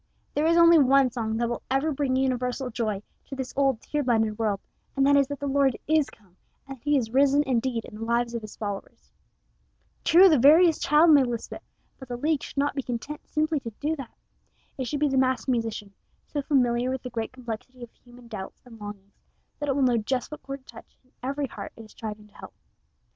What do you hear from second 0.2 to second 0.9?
There is only